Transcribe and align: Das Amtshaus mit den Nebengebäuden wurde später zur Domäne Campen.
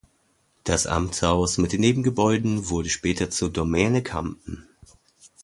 Das 0.63 0.87
Amtshaus 0.87 1.59
mit 1.59 1.73
den 1.73 1.81
Nebengebäuden 1.81 2.69
wurde 2.71 2.89
später 2.89 3.29
zur 3.29 3.51
Domäne 3.51 4.01
Campen. 4.01 4.67